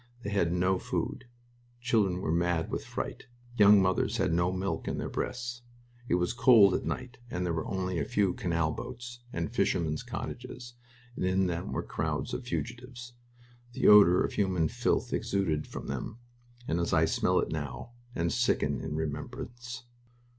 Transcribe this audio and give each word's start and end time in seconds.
They 0.23 0.31
had 0.31 0.51
no 0.51 0.79
food. 0.79 1.25
Children 1.79 2.21
were 2.21 2.31
mad 2.31 2.71
with 2.71 2.83
fright. 2.83 3.27
Young 3.55 3.79
mothers 3.79 4.17
had 4.17 4.33
no 4.33 4.51
milk 4.51 4.87
in 4.87 4.97
their 4.97 5.11
breasts. 5.11 5.61
It 6.09 6.15
was 6.15 6.33
cold 6.33 6.73
at 6.73 6.83
night 6.83 7.19
and 7.29 7.45
there 7.45 7.53
were 7.53 7.67
only 7.67 7.99
a 7.99 8.03
few 8.05 8.33
canal 8.33 8.71
boats 8.71 9.19
and 9.31 9.51
fishermen's 9.53 10.01
cottages, 10.01 10.73
and 11.15 11.23
in 11.23 11.45
them 11.45 11.71
were 11.71 11.83
crowds 11.83 12.33
of 12.33 12.45
fugitives. 12.47 13.13
The 13.73 13.87
odor 13.89 14.23
of 14.23 14.33
human 14.33 14.69
filth 14.69 15.13
exuded 15.13 15.67
from 15.67 15.85
them, 15.85 16.17
as 16.67 16.93
I 16.93 17.05
smell 17.05 17.37
it 17.39 17.51
now, 17.51 17.91
and 18.15 18.33
sicken 18.33 18.81
in 18.81 18.95
remembrance.... 18.95 19.83